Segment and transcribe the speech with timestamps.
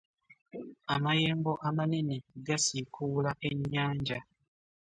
[0.93, 2.15] Amayengo amanene
[2.45, 4.17] gasikuula ennyanja.